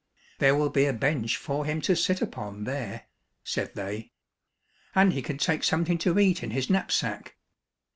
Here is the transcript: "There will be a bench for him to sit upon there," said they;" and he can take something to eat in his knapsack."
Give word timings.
"There 0.39 0.55
will 0.55 0.71
be 0.71 0.85
a 0.85 0.93
bench 0.93 1.37
for 1.37 1.63
him 1.65 1.79
to 1.81 1.95
sit 1.95 2.23
upon 2.23 2.63
there," 2.63 3.05
said 3.43 3.75
they;" 3.75 4.11
and 4.95 5.13
he 5.13 5.21
can 5.21 5.37
take 5.37 5.63
something 5.63 5.99
to 5.99 6.17
eat 6.17 6.41
in 6.41 6.49
his 6.49 6.71
knapsack." 6.71 7.35